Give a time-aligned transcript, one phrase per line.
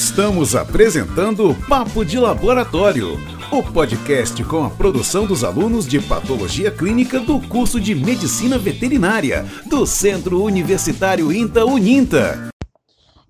[0.00, 3.18] Estamos apresentando Papo de Laboratório,
[3.52, 9.44] o podcast com a produção dos alunos de Patologia Clínica do curso de Medicina Veterinária
[9.68, 12.48] do Centro Universitário INTA Uninta.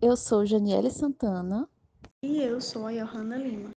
[0.00, 1.66] Eu sou Janiele Santana.
[2.22, 3.70] E eu sou a Johanna Lima.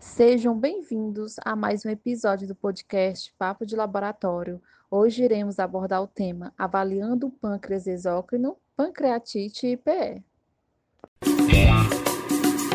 [0.00, 4.62] Sejam bem-vindos a mais um episódio do podcast Papo de Laboratório.
[4.90, 10.24] Hoje iremos abordar o tema Avaliando o pâncreas exócrino, pancreatite e IPE.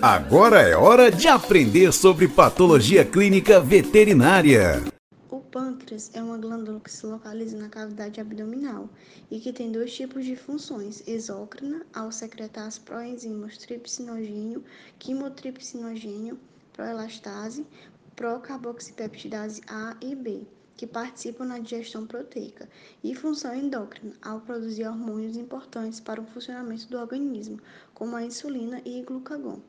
[0.00, 4.80] Agora é hora de aprender sobre patologia clínica veterinária.
[5.28, 8.88] O pâncreas é uma glândula que se localiza na cavidade abdominal
[9.28, 14.62] e que tem dois tipos de funções: exócrina, ao secretar as proenzimas tripsinogênio,
[15.00, 16.38] quimotripsinogênio,
[16.72, 17.66] proelastase,
[18.14, 20.46] procarboxipeptidase A e B
[20.76, 22.68] que participam na digestão proteica,
[23.02, 27.58] e função endócrina, ao produzir hormônios importantes para o funcionamento do organismo,
[27.92, 29.60] como a insulina e glucagon.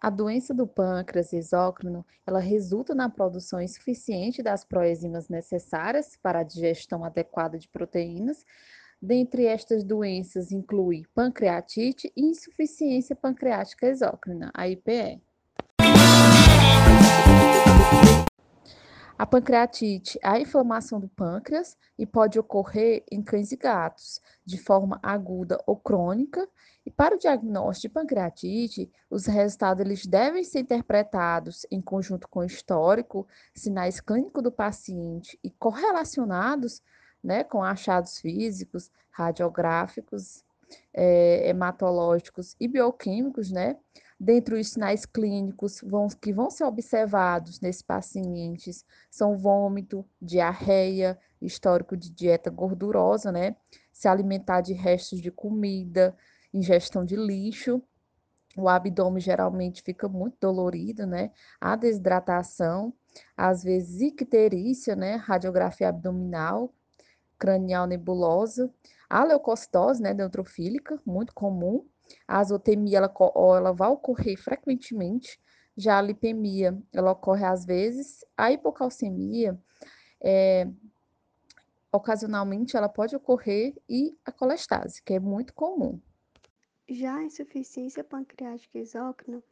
[0.00, 6.44] A doença do pâncreas exócrino, ela resulta na produção insuficiente das proenzimas necessárias para a
[6.44, 8.46] digestão adequada de proteínas.
[9.02, 15.20] Dentre estas doenças inclui pancreatite e insuficiência pancreática exócrina, a IPE.
[19.18, 24.56] A pancreatite é a inflamação do pâncreas e pode ocorrer em cães e gatos, de
[24.58, 26.48] forma aguda ou crônica.
[26.88, 32.40] E para o diagnóstico de pancreatite, os resultados eles devem ser interpretados em conjunto com
[32.40, 36.80] o histórico, sinais clínicos do paciente e correlacionados
[37.22, 40.42] né, com achados físicos, radiográficos,
[40.94, 43.76] é, hematológicos e bioquímicos, né?
[44.18, 51.98] Dentre os sinais clínicos vão, que vão ser observados nesses pacientes são vômito, diarreia, histórico
[51.98, 53.56] de dieta gordurosa, né?
[53.92, 56.16] Se alimentar de restos de comida,
[56.52, 57.82] ingestão de lixo.
[58.56, 61.30] O abdômen geralmente fica muito dolorido, né?
[61.60, 62.92] A desidratação,
[63.36, 65.16] às vezes icterícia, né?
[65.16, 66.74] Radiografia abdominal,
[67.38, 68.72] cranial nebulosa.
[69.08, 70.12] A leucocitose, né?
[70.12, 71.86] Neutrofílica, muito comum
[72.26, 73.14] a azotemia ela,
[73.56, 75.40] ela vai ocorrer frequentemente,
[75.76, 79.58] já a lipemia ela ocorre às vezes, a hipocalcemia
[80.20, 80.68] é,
[81.92, 86.00] ocasionalmente ela pode ocorrer e a colestase, que é muito comum.
[86.90, 89.42] Já a insuficiência pancreática exócrina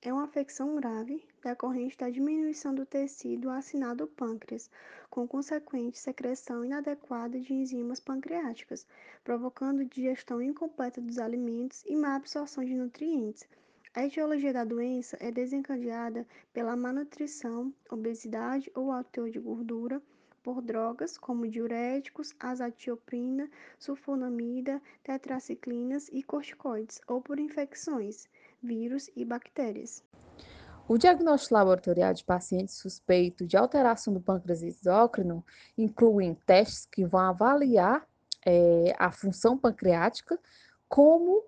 [0.00, 4.70] é uma afecção grave decorrente da diminuição do tecido acinado pâncreas,
[5.10, 8.86] com consequente secreção inadequada de enzimas pancreáticas,
[9.24, 13.44] provocando digestão incompleta dos alimentos e má absorção de nutrientes.
[13.92, 20.00] A etiologia da doença é desencadeada pela má nutrição, obesidade ou alto teor de gordura,
[20.44, 28.28] por drogas como diuréticos, azatioprina, sulfonamida, tetraciclinas e corticoides, ou por infecções
[28.62, 30.04] vírus e bactérias.
[30.86, 35.42] O diagnóstico laboratorial de pacientes suspeitos de alteração do pâncreas exócrino
[35.78, 38.06] inclui testes que vão avaliar
[38.44, 40.38] é, a função pancreática,
[40.86, 41.42] como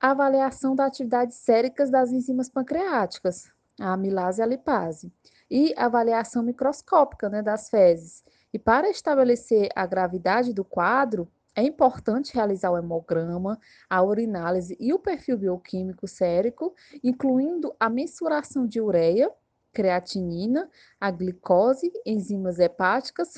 [0.00, 5.12] avaliação da atividade séricas das enzimas pancreáticas, a amilase e a lipase,
[5.52, 8.24] e avaliação microscópica né, das fezes.
[8.54, 14.94] E para estabelecer a gravidade do quadro, é importante realizar o hemograma, a urinálise e
[14.94, 16.74] o perfil bioquímico sérico,
[17.04, 19.30] incluindo a mensuração de ureia,
[19.74, 23.34] creatinina, a glicose, enzimas hepáticas,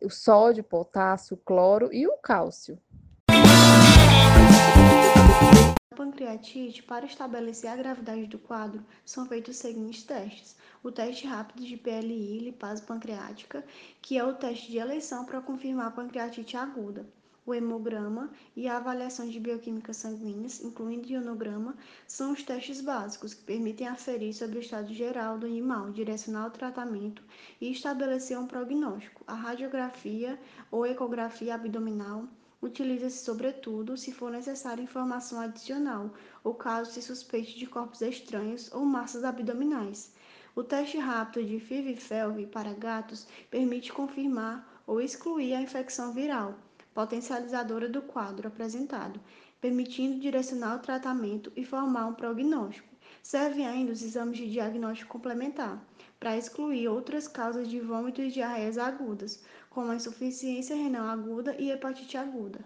[0.00, 2.78] o sódio, potássio, cloro e o cálcio.
[5.98, 10.54] Pancreatite, para estabelecer a gravidade do quadro, são feitos os seguintes testes.
[10.80, 13.64] O teste rápido de PLI, lipase pancreática,
[14.00, 17.04] que é o teste de eleição para confirmar a pancreatite aguda
[17.48, 21.74] o hemograma e a avaliação de bioquímica sanguíneas, incluindo ionograma,
[22.06, 26.50] são os testes básicos que permitem aferir sobre o estado geral do animal, direcionar o
[26.50, 27.22] tratamento
[27.58, 29.24] e estabelecer um prognóstico.
[29.26, 30.38] A radiografia
[30.70, 32.28] ou ecografia abdominal
[32.60, 36.12] utiliza-se sobretudo se for necessária informação adicional
[36.42, 40.12] ou caso se suspeite de corpos estranhos ou massas abdominais.
[40.54, 46.58] O teste rápido de FIV-FeLV para gatos permite confirmar ou excluir a infecção viral
[46.98, 49.20] potencializadora do quadro apresentado,
[49.60, 52.88] permitindo direcionar o tratamento e formar um prognóstico.
[53.22, 55.80] Servem ainda os exames de diagnóstico complementar,
[56.18, 61.70] para excluir outras causas de vômito e diarreias agudas, como a insuficiência renal aguda e
[61.70, 62.60] hepatite aguda.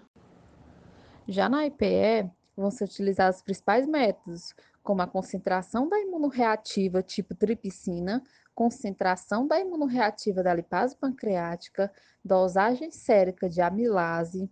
[1.27, 7.35] Já na IPE, vão ser utilizados os principais métodos, como a concentração da imunorreativa tipo
[7.35, 8.23] tripsina,
[8.55, 11.93] concentração da imunorreativa da lipase pancreática,
[12.25, 14.51] dosagem sérica de amilase,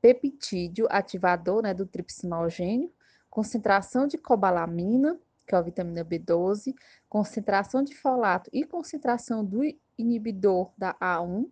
[0.00, 2.92] peptídeo ativador né, do tripsinogênio,
[3.28, 6.74] concentração de cobalamina, que é a vitamina B12,
[7.08, 9.60] concentração de folato e concentração do
[9.98, 11.48] inibidor da A1,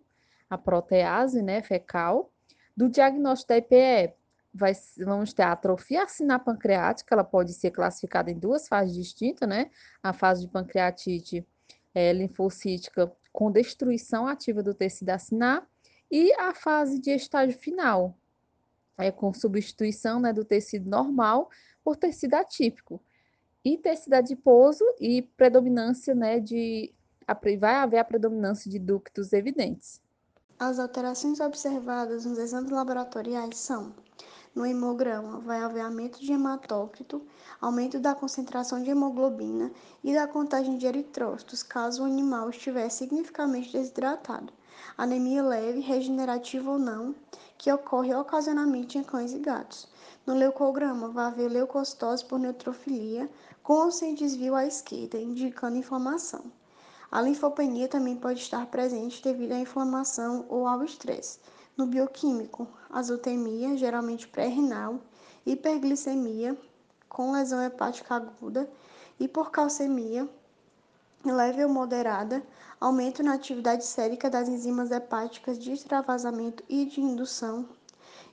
[0.51, 2.29] a protease né, fecal.
[2.75, 4.13] Do diagnóstico da IPE,
[4.53, 9.47] vai, vamos ter a atrofia acinar pancreática, ela pode ser classificada em duas fases distintas,
[9.47, 9.71] né?
[10.03, 11.47] A fase de pancreatite
[11.95, 15.65] é, linfocítica com destruição ativa do tecido acinar
[16.11, 18.17] e a fase de estágio final,
[18.97, 21.49] é com substituição né, do tecido normal
[21.83, 23.01] por tecido atípico.
[23.63, 26.93] E tecido adiposo e predominância né, de.
[27.59, 30.01] Vai haver a predominância de ductos evidentes.
[30.63, 33.91] As alterações observadas nos exames laboratoriais são:
[34.53, 37.19] no hemograma, vai haver aumento de hematócrito,
[37.59, 39.71] aumento da concentração de hemoglobina
[40.03, 44.53] e da contagem de eritrócitos, caso o animal estiver significativamente desidratado.
[44.95, 47.15] Anemia leve, regenerativa ou não,
[47.57, 49.87] que ocorre ocasionalmente em cães e gatos.
[50.27, 53.27] No leucograma, vai haver leucocitose por neutrofilia,
[53.63, 56.43] com ou sem desvio à esquerda, indicando inflamação.
[57.11, 61.39] A linfopenia também pode estar presente devido à inflamação ou ao estresse.
[61.75, 64.97] No bioquímico, azotemia, geralmente pré-renal,
[65.45, 66.57] hiperglicemia,
[67.09, 68.69] com lesão hepática aguda,
[69.19, 70.29] hiporcalcemia,
[71.25, 72.41] leve ou moderada,
[72.79, 77.67] aumento na atividade sérica das enzimas hepáticas de extravasamento e de indução,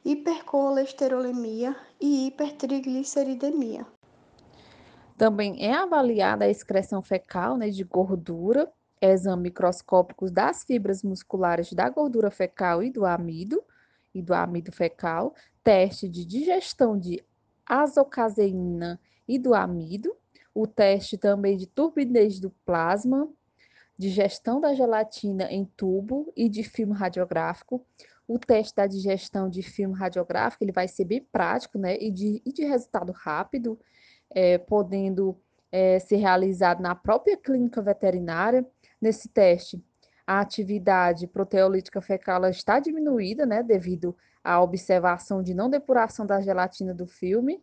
[0.05, 3.85] hipercolesterolemia e hipertrigliceridemia.
[5.19, 8.73] Também é avaliada a excreção fecal né, de gordura,
[9.03, 13.61] exame microscópicos das fibras musculares da gordura fecal e do amido,
[14.15, 15.35] e do amido fecal,
[15.65, 17.21] teste de digestão de
[17.67, 20.17] azocaseína e do amido,
[20.55, 23.29] o teste também de turbidez do plasma,
[23.99, 27.85] digestão da gelatina em tubo e de filme radiográfico.
[28.27, 32.41] O teste da digestão de filme radiográfico ele vai ser bem prático né, e, de,
[32.47, 33.79] e de resultado rápido,
[34.31, 35.39] é, podendo
[35.71, 38.67] é, ser realizado na própria clínica veterinária.
[39.01, 39.83] Nesse teste,
[40.27, 46.93] a atividade proteolítica fecal está diminuída, né, devido à observação de não depuração da gelatina
[46.93, 47.63] do filme.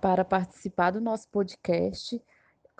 [0.00, 2.22] Para participar do nosso podcast,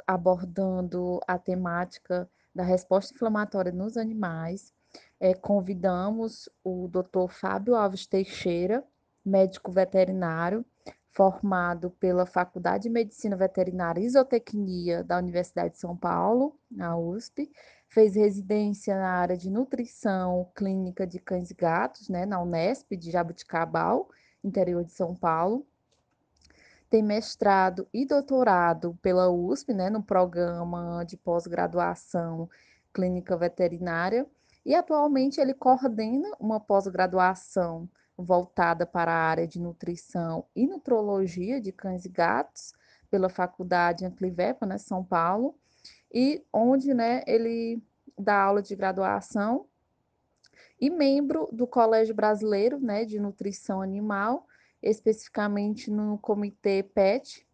[0.06, 4.72] abordando a temática da resposta inflamatória nos animais,
[5.18, 7.28] é, convidamos o Dr.
[7.28, 8.84] Fábio Alves Teixeira,
[9.24, 10.64] médico veterinário,
[11.10, 17.50] formado pela Faculdade de Medicina Veterinária e Zootecnia da Universidade de São Paulo, na USP,
[17.88, 23.10] fez residência na área de nutrição clínica de cães e gatos, né, na Unesp de
[23.10, 24.08] Jabuticabal,
[24.44, 25.66] interior de São Paulo,
[26.90, 32.48] tem mestrado e doutorado pela USP, né, no programa de pós-graduação
[32.92, 34.26] clínica veterinária,
[34.64, 37.88] e atualmente ele coordena uma pós-graduação
[38.18, 42.74] voltada para a área de nutrição e nutrologia de cães e gatos
[43.10, 45.54] pela Faculdade Anclivepa, né, São Paulo,
[46.12, 47.82] e onde, né, ele
[48.18, 49.66] dá aula de graduação
[50.80, 54.46] e membro do Colégio Brasileiro, né, de Nutrição Animal
[54.82, 57.46] especificamente no Comitê PET,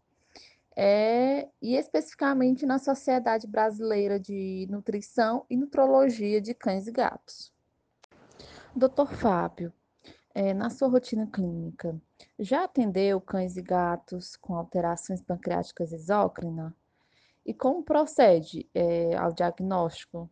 [0.75, 7.53] é, e especificamente na Sociedade Brasileira de Nutrição e Nutrologia de Cães e Gatos.
[8.75, 9.71] Doutor Fábio,
[10.35, 11.95] é, na sua rotina clínica,
[12.37, 16.73] já atendeu cães e gatos com alterações pancreáticas exócrinas?
[17.45, 20.29] E como procede é, ao diagnóstico?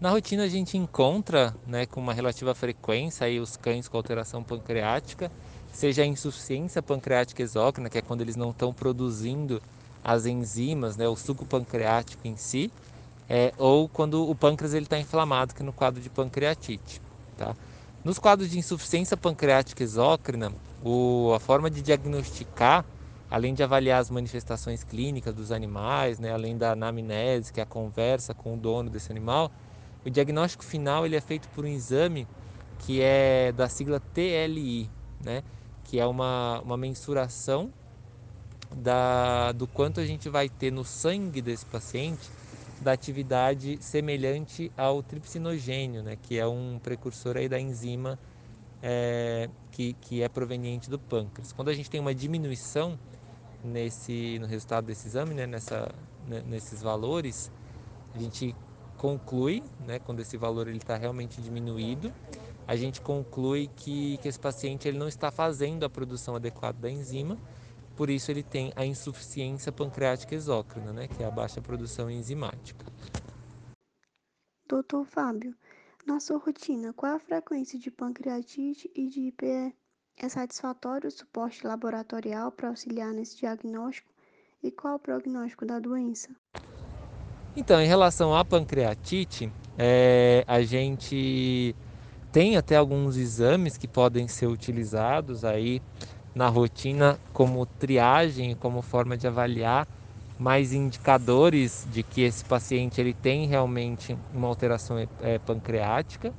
[0.00, 4.42] Na rotina a gente encontra né, com uma relativa frequência aí, os cães com alteração
[4.42, 5.30] pancreática,
[5.70, 9.62] seja a insuficiência pancreática exócrina, que é quando eles não estão produzindo
[10.02, 12.72] as enzimas, né, o suco pancreático em si,
[13.28, 17.00] é, ou quando o pâncreas está inflamado, que é no quadro de pancreatite.
[17.36, 17.54] Tá?
[18.02, 20.52] Nos quadros de insuficiência pancreática exócrina,
[20.82, 22.84] o, a forma de diagnosticar,
[23.30, 27.66] além de avaliar as manifestações clínicas dos animais, né, além da anamnese, que é a
[27.66, 29.52] conversa com o dono desse animal,
[30.04, 32.26] o diagnóstico final ele é feito por um exame
[32.78, 34.88] que é da sigla TLI,
[35.22, 35.42] né?
[35.84, 37.70] que é uma, uma mensuração
[38.74, 42.30] da, do quanto a gente vai ter no sangue desse paciente
[42.80, 46.16] da atividade semelhante ao tripsinogênio, né?
[46.20, 48.18] que é um precursor aí da enzima
[48.82, 51.52] é, que, que é proveniente do pâncreas.
[51.52, 52.98] Quando a gente tem uma diminuição
[53.62, 55.46] nesse, no resultado desse exame, né?
[55.46, 55.92] Nessa,
[56.26, 56.42] né?
[56.46, 57.52] nesses valores,
[58.14, 58.54] a gente
[58.96, 62.12] conclui, né, quando esse valor está realmente diminuído,
[62.66, 66.90] a gente conclui que, que esse paciente ele não está fazendo a produção adequada da
[66.90, 67.38] enzima,
[68.00, 72.86] por isso ele tem a insuficiência pancreática exócrina, né, que é a baixa produção enzimática.
[74.66, 75.54] Doutor Fábio,
[76.06, 79.76] Na sua rotina, qual a frequência de pancreatite e de IPE?
[80.16, 84.10] É satisfatório o suporte laboratorial para auxiliar nesse diagnóstico?
[84.62, 86.30] E qual o prognóstico da doença?
[87.54, 91.76] Então, em relação à pancreatite, é, a gente
[92.32, 95.82] tem até alguns exames que podem ser utilizados aí
[96.34, 99.86] na rotina como triagem, como forma de avaliar
[100.38, 106.32] mais indicadores de que esse paciente ele tem realmente uma alteração é, pancreática,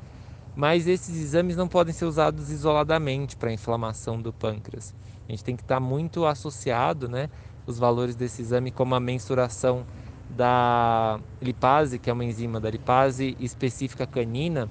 [0.55, 4.93] mas esses exames não podem ser usados isoladamente para a inflamação do pâncreas.
[5.27, 7.29] A gente tem que estar muito associado, né,
[7.67, 9.86] os valores desse exame como a mensuração
[10.29, 14.67] da lipase, que é uma enzima da lipase específica canina,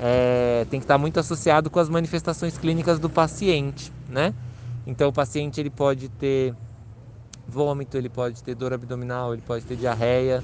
[0.00, 4.32] é, tem que estar muito associado com as manifestações clínicas do paciente, né?
[4.86, 6.54] Então o paciente ele pode ter
[7.46, 10.42] vômito, ele pode ter dor abdominal, ele pode ter diarreia.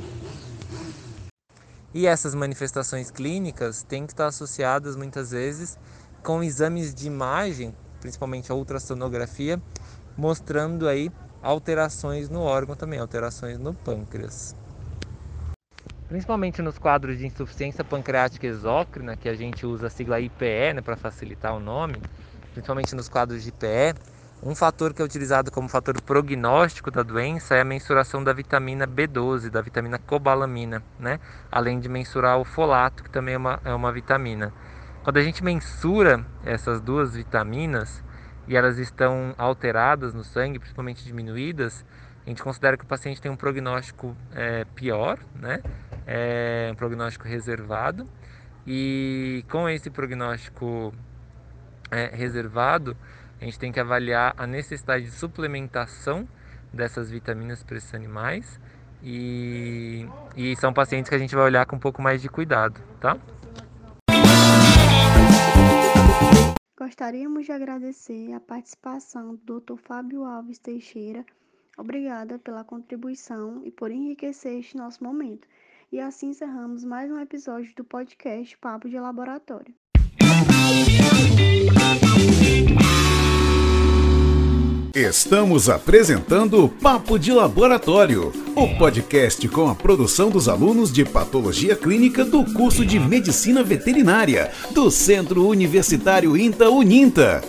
[1.93, 5.79] E essas manifestações clínicas têm que estar associadas muitas vezes
[6.23, 9.61] com exames de imagem, principalmente a ultrassonografia,
[10.17, 11.11] mostrando aí
[11.43, 14.55] alterações no órgão também, alterações no pâncreas.
[16.09, 20.81] Principalmente nos quadros de insuficiência pancreática exócrina, que a gente usa a sigla IPE né,
[20.81, 21.97] para facilitar o nome,
[22.53, 23.95] principalmente nos quadros de IPE,
[24.43, 28.87] um fator que é utilizado como fator prognóstico da doença é a mensuração da vitamina
[28.87, 31.19] B12, da vitamina cobalamina, né?
[31.51, 34.53] além de mensurar o folato, que também é uma, é uma vitamina.
[35.03, 38.05] Quando a gente mensura essas duas vitaminas
[38.47, 41.85] e elas estão alteradas no sangue, principalmente diminuídas,
[42.25, 45.63] a gente considera que o paciente tem um prognóstico é, pior, né?
[46.07, 48.07] É, um prognóstico reservado.
[48.67, 50.93] E com esse prognóstico
[51.91, 52.95] é, reservado,
[53.41, 56.29] a gente tem que avaliar a necessidade de suplementação
[56.73, 58.61] dessas vitaminas para esses animais
[59.03, 62.81] e, e são pacientes que a gente vai olhar com um pouco mais de cuidado,
[63.01, 63.17] tá?
[66.79, 69.77] Gostaríamos de agradecer a participação do Dr.
[69.77, 71.25] Fábio Alves Teixeira.
[71.77, 75.47] Obrigada pela contribuição e por enriquecer este nosso momento.
[75.93, 79.75] E assim encerramos mais um episódio do podcast Papo de Laboratório.
[84.95, 92.25] Estamos apresentando Papo de Laboratório, o podcast com a produção dos alunos de Patologia Clínica
[92.25, 97.43] do curso de Medicina Veterinária do Centro Universitário INTA Uninta.